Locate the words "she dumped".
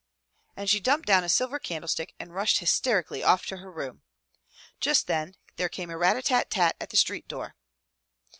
0.67-1.05